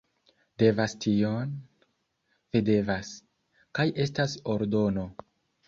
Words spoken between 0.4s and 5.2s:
Devas tion... Vi devas. Kaj estas ordono.